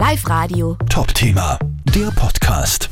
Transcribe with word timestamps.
Live 0.00 0.26
Radio. 0.30 0.78
Top-Thema, 0.88 1.58
der 1.94 2.10
Podcast. 2.12 2.88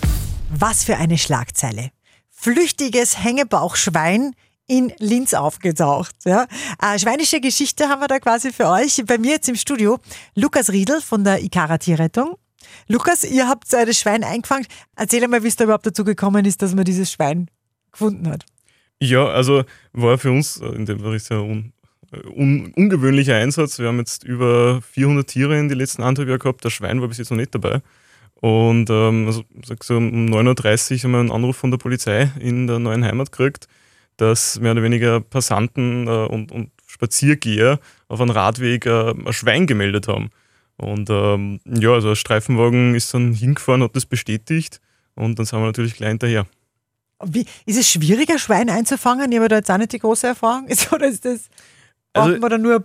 Was 0.51 0.85
für 0.85 0.99
eine 0.99 1.17
Schlagzeile. 1.17 1.89
Flüchtiges 2.29 3.25
Hängebauchschwein 3.25 4.35
in 4.67 4.93
Linz 4.99 5.33
aufgetaucht. 5.33 6.15
Ja. 6.27 6.47
Eine 6.79 6.99
schweinische 6.99 7.41
Geschichte 7.41 7.89
haben 7.89 8.03
wir 8.03 8.09
da 8.09 8.19
quasi 8.19 8.53
für 8.53 8.69
euch. 8.69 9.03
Bei 9.07 9.17
mir 9.17 9.31
jetzt 9.31 9.49
im 9.49 9.55
Studio 9.55 9.99
Lukas 10.35 10.69
Riedel 10.69 11.01
von 11.01 11.25
der 11.25 11.43
Ikara 11.43 11.79
Tierrettung. 11.79 12.37
Lukas, 12.89 13.25
ihr 13.25 13.49
habt 13.49 13.73
das 13.73 13.99
Schwein 13.99 14.23
eingefangen. 14.23 14.67
Erzähl 14.95 15.27
mal, 15.29 15.43
wie 15.43 15.49
es 15.49 15.57
da 15.57 15.65
überhaupt 15.65 15.87
dazu 15.87 16.05
gekommen 16.05 16.45
ist, 16.45 16.61
dass 16.61 16.75
man 16.75 16.85
dieses 16.85 17.11
Schwein 17.11 17.51
gefunden 17.91 18.29
hat. 18.29 18.45
Ja, 19.01 19.25
also 19.29 19.65
war 19.95 20.19
für 20.19 20.31
uns 20.31 20.59
in 20.59 20.85
dem 20.85 21.01
Fall 21.01 21.19
sehr 21.19 21.41
un, 21.41 21.73
un, 22.35 22.73
ungewöhnlicher 22.75 23.37
Einsatz. 23.37 23.79
Wir 23.79 23.89
haben 23.89 23.99
jetzt 23.99 24.25
über 24.25 24.81
400 24.83 25.27
Tiere 25.27 25.59
in 25.59 25.69
den 25.69 25.79
letzten 25.79 26.03
anderthalb 26.03 26.29
Jahren 26.29 26.41
gehabt. 26.41 26.65
Das 26.65 26.73
Schwein 26.73 27.01
war 27.01 27.09
bis 27.09 27.19
jetzt 27.19 27.31
noch 27.31 27.37
nicht 27.37 27.55
dabei. 27.55 27.81
Und 28.41 28.89
ähm, 28.91 29.27
also, 29.27 29.43
so, 29.83 29.97
um 29.97 30.27
9.30 30.27 30.93
Uhr 30.93 31.03
haben 31.03 31.11
wir 31.11 31.19
einen 31.19 31.31
Anruf 31.33 31.57
von 31.57 31.71
der 31.71 31.79
Polizei 31.79 32.31
in 32.39 32.67
der 32.67 32.79
neuen 32.79 33.05
Heimat 33.05 33.33
gekriegt, 33.33 33.67
dass 34.17 34.61
mehr 34.61 34.73
oder 34.73 34.83
weniger 34.83 35.21
Passanten 35.21 36.07
äh, 36.07 36.27
und, 36.27 36.53
und 36.53 36.71
Spaziergeher 36.87 37.81
auf 38.07 38.21
einem 38.21 38.31
Radweg 38.31 38.87
äh, 38.87 39.11
ein 39.11 39.33
Schwein 39.33 39.67
gemeldet 39.67 40.09
haben. 40.09 40.31
Und 40.77 41.11
ähm, 41.11 41.59
ja, 41.65 41.93
also 41.93 42.11
ein 42.11 42.17
Streifenwagen 42.17 42.95
ist 42.95 43.13
dann 43.13 43.33
hingefahren, 43.33 43.83
hat 43.83 43.97
das 43.97 44.07
bestätigt 44.07 44.81
und 45.17 45.39
dann 45.39 45.47
sind 45.47 45.59
wir 45.59 45.67
natürlich 45.67 45.95
gleich 45.95 46.11
hinterher. 46.11 46.47
Wie, 47.25 47.45
ist 47.67 47.79
es 47.79 47.91
schwieriger, 47.91 48.39
Schwein 48.39 48.71
einzufangen? 48.71 49.33
Ich 49.33 49.39
habe 49.39 49.49
da 49.49 49.57
jetzt 49.57 49.71
auch 49.71 49.79
nicht 49.79 49.93
die 49.93 49.99
große 49.99 50.29
Erfahrung. 50.29 50.67
Ist, 50.69 50.93
oder 50.93 51.09
ist 51.09 51.25
das, 51.25 51.49
braucht 52.19 52.29
Also- 52.31 52.41
man 52.41 52.51
da 52.51 52.59
nur, 52.59 52.85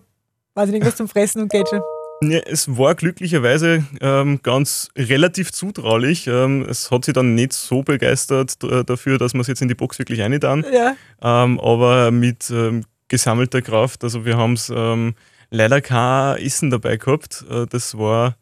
weiß 0.56 0.70
ich 0.70 0.74
nicht, 0.74 0.86
was 0.86 0.96
zum 0.96 1.08
Fressen 1.08 1.42
und 1.42 1.52
schon? 1.52 1.82
Ja, 2.22 2.40
es 2.46 2.78
war 2.78 2.96
glücklicherweise 2.96 3.84
ähm, 4.00 4.40
ganz 4.44 4.88
relativ 4.98 5.52
zutraulich. 5.52 6.28
Ähm, 6.28 6.66
es 6.70 6.90
hat 6.90 7.04
sich 7.06 7.14
dann 7.14 7.36
nicht 7.36 7.52
so 7.52 7.84
begeistert 7.84 8.64
d- 8.64 8.84
dafür, 8.86 9.18
dass 9.18 9.34
wir 9.34 9.42
es 9.42 9.48
jetzt 9.48 9.62
in 9.62 9.68
die 9.68 9.76
Box 9.76 10.00
wirklich 10.00 10.22
reintan. 10.22 10.66
Ja. 10.72 10.96
Ähm, 11.22 11.60
aber 11.60 12.12
mit 12.12 12.50
ähm, 12.50 12.86
gesammelter 13.10 13.62
Kraft. 13.62 14.04
Also 14.06 14.24
wir 14.26 14.38
haben 14.38 14.54
es 14.54 14.72
ähm, 14.74 15.16
leider 15.50 15.82
kein 15.82 16.38
Essen 16.38 16.70
dabei 16.70 16.96
gehabt. 16.96 17.44
Äh, 17.50 17.66
das 17.68 17.98
war, 17.98 18.38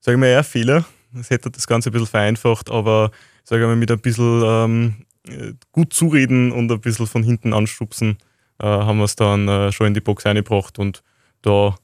sage 0.00 0.16
ich 0.16 0.20
mal, 0.20 0.26
eher 0.26 0.38
ein 0.38 0.44
Fehler. 0.44 0.84
Das 1.14 1.30
hätte 1.30 1.48
das 1.50 1.68
Ganze 1.68 1.90
ein 1.90 1.92
bisschen 1.92 2.08
vereinfacht, 2.08 2.70
aber 2.70 3.12
sage 3.44 3.62
ich 3.62 3.68
mal, 3.68 3.76
mit 3.76 3.90
ein 3.92 4.00
bisschen 4.00 4.42
ähm, 4.44 4.94
äh, 5.28 5.52
gut 5.70 5.92
zureden 5.92 6.50
und 6.50 6.72
ein 6.72 6.80
bisschen 6.80 7.06
von 7.06 7.22
hinten 7.22 7.52
anstupsen, 7.52 8.12
äh, 8.12 8.14
haben 8.66 8.98
wir 8.98 9.04
es 9.04 9.16
dann 9.16 9.48
äh, 9.48 9.72
schon 9.72 9.88
in 9.88 9.94
die 9.94 10.00
Box 10.00 10.24
reingebracht 10.26 10.78
und 10.78 11.02
da, 11.42 11.74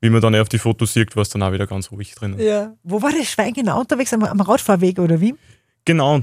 wie 0.00 0.10
man 0.10 0.20
dann 0.20 0.34
auf 0.36 0.48
die 0.48 0.58
Fotos 0.58 0.92
sieht, 0.92 1.16
war 1.16 1.22
es 1.22 1.30
dann 1.30 1.42
auch 1.42 1.52
wieder 1.52 1.66
ganz 1.66 1.90
ruhig 1.90 2.14
drin. 2.14 2.38
ja. 2.38 2.74
Wo 2.82 3.00
war 3.02 3.10
das 3.10 3.30
Schwein 3.30 3.52
genau 3.52 3.80
unterwegs? 3.80 4.12
Am, 4.12 4.22
am 4.22 4.40
Radfahrweg 4.40 4.98
oder 4.98 5.20
wie? 5.20 5.34
Genau. 5.84 6.22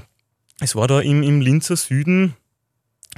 Es 0.59 0.75
war 0.75 0.87
da 0.87 0.99
im, 1.01 1.23
im 1.23 1.41
Linzer 1.41 1.75
Süden, 1.75 2.35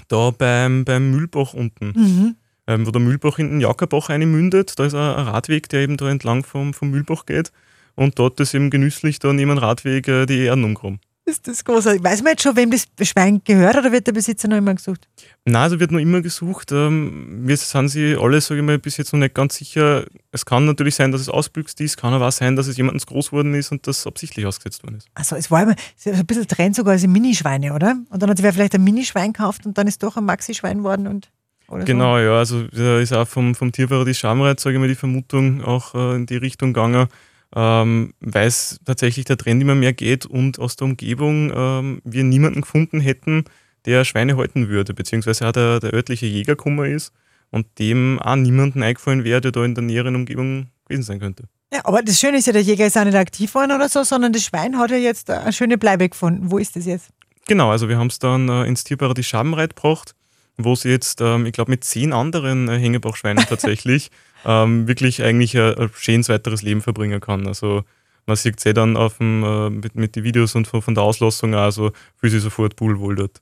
da 0.07 0.31
beim, 0.31 0.85
beim 0.85 1.11
Mühlbach 1.11 1.53
unten. 1.53 1.93
Mhm. 1.95 2.35
ähm, 2.67 2.87
wo 2.87 2.91
der 2.91 3.01
Mühlbach 3.01 3.37
in 3.39 3.49
den 3.49 3.61
Jackerbach 3.61 4.09
einmündet. 4.09 4.77
Da 4.79 4.85
ist 4.85 4.93
ein, 4.93 5.15
ein 5.15 5.27
Radweg, 5.27 5.69
der 5.69 5.81
eben 5.81 5.97
da 5.97 6.09
entlang 6.09 6.43
vom, 6.43 6.73
vom 6.73 6.89
Mühlbach 6.91 7.25
geht. 7.25 7.51
Und 7.95 8.19
dort 8.19 8.39
ist 8.39 8.53
eben 8.53 8.69
genüsslich 8.69 9.19
da 9.19 9.31
neben 9.33 9.51
dem 9.51 9.57
Radweg 9.57 10.07
äh, 10.07 10.25
die 10.25 10.39
Erden 10.39 10.63
umgekommen. 10.63 10.99
Ist 11.27 11.47
das 11.47 11.65
großartig. 11.65 12.03
Weiß 12.03 12.21
man 12.21 12.33
jetzt 12.33 12.43
schon, 12.43 12.55
wem 12.55 12.69
das 12.69 12.85
Schwein 13.01 13.41
gehört 13.43 13.75
oder 13.77 13.91
wird 13.91 14.05
der 14.05 14.11
Besitzer 14.11 14.47
noch 14.47 14.57
immer 14.57 14.75
gesucht? 14.75 15.07
Na, 15.43 15.63
also 15.63 15.79
wird 15.79 15.89
noch 15.89 15.99
immer 15.99 16.21
gesucht. 16.21 16.71
Ähm, 16.71 17.39
wir 17.47 17.57
sind 17.57 17.89
sie 17.89 18.15
alle, 18.15 18.39
sage 18.41 18.59
ich 18.59 18.65
mal, 18.65 18.77
bis 18.77 18.97
jetzt 18.97 19.11
noch 19.11 19.19
nicht 19.19 19.33
ganz 19.33 19.55
sicher. 19.55 20.05
Es 20.31 20.45
kann 20.45 20.65
natürlich 20.65 20.93
sein, 20.93 21.11
dass 21.11 21.21
es 21.21 21.29
ausbüchst 21.29 21.81
ist, 21.81 21.97
kann 21.97 22.13
aber 22.13 22.27
auch 22.27 22.31
sein, 22.31 22.55
dass 22.55 22.67
es 22.67 22.77
jemandens 22.77 23.07
groß 23.07 23.31
worden 23.31 23.55
ist 23.55 23.71
und 23.71 23.87
das 23.87 24.05
absichtlich 24.05 24.45
ausgesetzt 24.45 24.83
worden 24.83 24.97
ist. 24.97 25.07
Also 25.15 25.35
es 25.35 25.49
war 25.49 25.63
immer 25.63 25.75
es 25.97 26.05
ein 26.05 26.25
bisschen 26.27 26.47
Trend 26.47 26.75
sogar 26.75 26.93
als 26.93 27.07
Minischweine, 27.07 27.73
oder? 27.73 27.95
Und 28.11 28.21
dann 28.21 28.29
hat 28.29 28.37
sich 28.37 28.43
wer 28.43 28.53
vielleicht 28.53 28.75
ein 28.75 28.83
Minischwein 28.83 29.33
gekauft 29.33 29.65
und 29.65 29.79
dann 29.79 29.87
ist 29.87 30.03
doch 30.03 30.17
ein 30.17 30.25
Maxi-Schwein 30.25 30.83
worden 30.83 31.07
und 31.07 31.31
oder 31.67 31.83
Genau, 31.83 32.19
ja, 32.19 32.37
also 32.37 32.67
da 32.67 32.99
ist 32.99 33.11
auch 33.13 33.27
vom, 33.27 33.55
vom 33.55 33.71
Tierparadies 33.71 34.19
Schamreit, 34.19 34.59
sage 34.59 34.75
ich 34.75 34.79
mal, 34.79 34.87
die 34.87 34.93
Vermutung 34.93 35.63
auch 35.63 35.95
äh, 35.95 36.15
in 36.15 36.27
die 36.27 36.37
Richtung 36.37 36.73
gegangen, 36.73 37.07
ähm, 37.55 38.13
weil 38.19 38.47
es 38.47 38.79
tatsächlich 38.85 39.25
der 39.25 39.37
Trend 39.37 39.61
immer 39.61 39.75
mehr 39.75 39.93
geht 39.93 40.25
und 40.25 40.59
aus 40.59 40.75
der 40.75 40.85
Umgebung 40.85 41.51
ähm, 41.55 42.01
wir 42.03 42.23
niemanden 42.23 42.61
gefunden 42.61 42.99
hätten, 42.99 43.45
der 43.85 44.03
Schweine 44.03 44.37
halten 44.37 44.67
würde, 44.67 44.93
beziehungsweise 44.93 45.47
auch 45.47 45.51
der, 45.51 45.79
der 45.79 45.93
örtliche 45.93 46.25
Jäger 46.25 46.55
gekommen 46.55 46.91
ist 46.91 47.13
und 47.51 47.67
dem 47.79 48.19
auch 48.19 48.35
niemanden 48.35 48.83
eingefallen 48.83 49.23
wäre, 49.23 49.41
der 49.41 49.51
da 49.51 49.63
in 49.63 49.75
der 49.75 49.83
näheren 49.83 50.15
Umgebung 50.15 50.67
gewesen 50.85 51.03
sein 51.03 51.19
könnte. 51.19 51.45
Ja, 51.73 51.81
aber 51.83 52.01
das 52.01 52.19
Schöne 52.19 52.37
ist 52.37 52.47
ja, 52.47 52.53
der 52.53 52.61
Jäger 52.61 52.85
ist 52.85 52.97
auch 52.97 53.05
nicht 53.05 53.15
aktiv 53.15 53.53
worden 53.55 53.71
oder 53.71 53.89
so, 53.89 54.03
sondern 54.03 54.33
das 54.33 54.43
Schwein 54.43 54.77
hat 54.77 54.91
ja 54.91 54.97
jetzt 54.97 55.29
eine 55.29 55.53
schöne 55.53 55.77
Bleibe 55.77 56.09
gefunden. 56.09 56.51
Wo 56.51 56.57
ist 56.57 56.75
das 56.75 56.85
jetzt? 56.85 57.09
Genau, 57.47 57.69
also 57.69 57.89
wir 57.89 57.97
haben 57.97 58.07
es 58.07 58.19
dann 58.19 58.49
äh, 58.49 58.65
ins 58.65 58.83
Tierparadies 58.83 59.27
Schabenreit 59.27 59.75
gebracht, 59.75 60.15
wo 60.57 60.73
es 60.73 60.83
jetzt, 60.83 61.21
ähm, 61.21 61.45
ich 61.45 61.53
glaube, 61.53 61.71
mit 61.71 61.83
zehn 61.83 62.13
anderen 62.13 62.67
äh, 62.67 62.77
Hängebauchschweinen 62.77 63.45
tatsächlich 63.45 64.09
ähm, 64.45 64.87
wirklich 64.87 65.23
eigentlich 65.23 65.57
ein, 65.57 65.75
ein 65.77 65.89
schönes 65.95 66.29
weiteres 66.29 66.61
Leben 66.61 66.81
verbringen 66.81 67.19
kann. 67.19 67.47
Also 67.47 67.83
man 68.25 68.35
sieht 68.35 68.59
es 68.59 68.65
eh 68.65 68.73
dann 68.73 68.97
auf 68.97 69.17
dem, 69.17 69.43
äh, 69.43 69.69
mit, 69.69 69.95
mit 69.95 70.15
den 70.15 70.23
Videos 70.23 70.55
und 70.55 70.67
von, 70.67 70.81
von 70.81 70.95
der 70.95 71.03
Auslassung 71.03 71.53
auch, 71.53 71.59
also 71.63 71.91
fühlt 72.17 72.31
sich 72.33 72.41
sofort 72.41 72.75
pudelwohl 72.75 73.15
dort. 73.15 73.39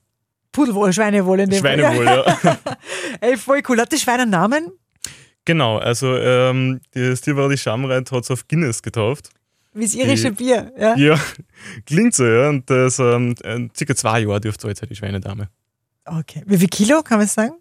Pudelwohl, 0.52 0.94
Schweinewohl 0.94 1.40
in 1.40 1.50
dem. 1.50 1.60
Schweinewohl, 1.60 2.06
ja. 2.06 2.38
Ey, 3.22 3.38
voll 3.38 3.62
cool. 3.68 3.80
Hat 3.80 3.92
das 3.92 4.02
Schwein 4.02 4.20
einen 4.20 4.32
Namen? 4.32 4.72
genau, 5.46 5.78
also 5.78 6.16
ähm, 6.16 6.80
das 6.92 7.20
Tierparadies 7.22 7.62
Schabenreit 7.62 8.10
hat 8.12 8.24
es 8.24 8.32
auf 8.32 8.48
Guinness 8.48 8.82
getauft. 8.82 9.30
Wie 9.74 9.84
das 9.84 9.94
irische 9.96 10.32
Die- 10.32 10.36
Bier. 10.44 10.72
Ja. 10.78 10.96
Ja, 10.96 11.20
klingt 11.86 12.14
so, 12.16 12.26
ja. 12.26 12.50
Und 12.50 12.70
das 12.70 13.00
ähm, 13.00 13.36
äh, 13.44 13.68
circa 13.76 13.96
zwei 13.96 14.22
Jahre 14.22 14.40
dürfte 14.40 14.68
alt 14.68 14.78
sein, 14.78 14.88
die 14.90 14.96
Schweinedame. 14.96 15.50
Okay. 16.06 16.44
Wie 16.46 16.58
viel 16.58 16.68
Kilo, 16.70 17.02
kann 17.04 17.20
man 17.20 17.28
sagen? 17.28 17.54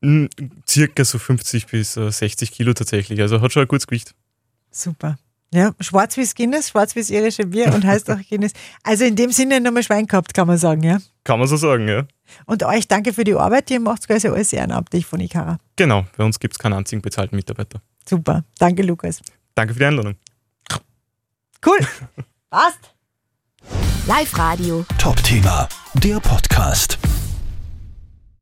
Mm, 0.00 0.26
Circa 0.68 1.04
so 1.04 1.18
50 1.18 1.66
bis 1.66 1.96
äh, 1.96 2.10
60 2.10 2.52
Kilo 2.52 2.72
tatsächlich. 2.72 3.20
Also 3.20 3.40
hat 3.40 3.52
schon 3.52 3.62
ein 3.62 3.68
gutes 3.68 3.86
Gewicht. 3.86 4.14
Super. 4.70 5.18
Ja, 5.52 5.72
schwarz 5.80 6.16
wie 6.16 6.24
Guinness, 6.24 6.68
schwarz 6.68 6.94
wie 6.94 7.00
das 7.00 7.10
irische 7.10 7.44
Bier 7.44 7.74
und 7.74 7.84
heißt 7.84 8.08
auch 8.10 8.18
Guinness. 8.28 8.52
Also 8.84 9.04
in 9.04 9.16
dem 9.16 9.32
Sinne 9.32 9.60
nochmal 9.60 9.82
Schwein 9.82 10.06
gehabt, 10.06 10.32
kann 10.32 10.46
man 10.46 10.58
sagen, 10.58 10.84
ja. 10.84 10.98
Kann 11.24 11.40
man 11.40 11.48
so 11.48 11.56
sagen, 11.56 11.88
ja. 11.88 12.06
Und 12.46 12.62
euch 12.62 12.86
danke 12.86 13.12
für 13.12 13.24
die 13.24 13.34
Arbeit, 13.34 13.68
ihr 13.72 13.80
macht 13.80 14.06
quasi 14.06 14.28
alles 14.28 14.52
ehrenamtlich 14.52 15.06
von 15.06 15.18
Ikara. 15.18 15.58
Genau, 15.74 16.06
bei 16.16 16.24
uns 16.24 16.38
gibt 16.38 16.54
es 16.54 16.58
keinen 16.58 16.74
einzigen 16.74 17.02
bezahlten 17.02 17.34
Mitarbeiter. 17.34 17.82
Super. 18.08 18.44
Danke, 18.58 18.82
Lukas. 18.82 19.20
Danke 19.56 19.74
für 19.74 19.80
die 19.80 19.86
Einladung. 19.86 20.14
Cool. 21.66 21.78
Passt. 22.50 22.94
Live 24.06 24.38
Radio. 24.38 24.86
Top-Thema, 24.98 25.68
der 25.94 26.20
Podcast. 26.20 26.98